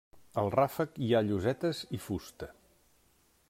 Al 0.43 0.47
ràfec 0.53 0.97
hi 1.07 1.11
ha 1.13 1.21
llosetes 1.27 1.83
i 1.99 2.03
fusta. 2.07 2.51